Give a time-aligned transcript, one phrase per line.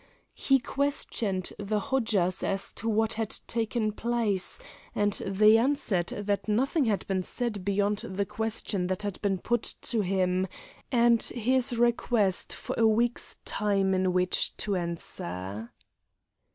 [0.33, 4.57] He questioned the Hodjas as to what had taken place,
[4.95, 9.75] and they answered that nothing had been said beyond the question that had been put
[9.83, 10.47] to him
[10.91, 15.71] and his request for a week's time in which to answer.